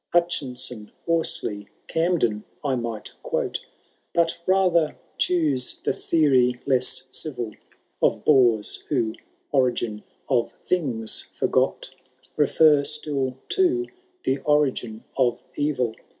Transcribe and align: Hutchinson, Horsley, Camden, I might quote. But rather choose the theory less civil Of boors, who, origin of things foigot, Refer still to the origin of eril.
Hutchinson, 0.11 0.89
Horsley, 1.05 1.67
Camden, 1.85 2.43
I 2.63 2.75
might 2.75 3.11
quote. 3.21 3.63
But 4.15 4.35
rather 4.47 4.95
choose 5.19 5.75
the 5.75 5.93
theory 5.93 6.59
less 6.65 7.03
civil 7.11 7.51
Of 8.01 8.25
boors, 8.25 8.77
who, 8.89 9.13
origin 9.51 10.01
of 10.27 10.53
things 10.65 11.27
foigot, 11.31 11.91
Refer 12.35 12.83
still 12.83 13.37
to 13.49 13.85
the 14.23 14.39
origin 14.39 15.03
of 15.17 15.39
eril. 15.55 15.93